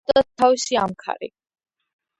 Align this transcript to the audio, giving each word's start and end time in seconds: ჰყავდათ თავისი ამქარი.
ჰყავდათ 0.03 0.29
თავისი 0.43 0.79
ამქარი. 0.85 1.31